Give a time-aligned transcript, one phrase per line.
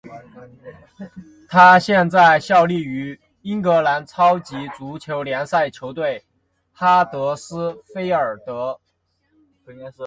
[1.47, 6.25] 他现在效力于英格兰超级足球联赛球队
[6.73, 8.79] 哈德斯菲尔德。